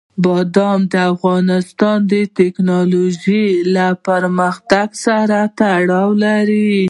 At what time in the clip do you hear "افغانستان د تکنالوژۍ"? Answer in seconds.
1.13-3.45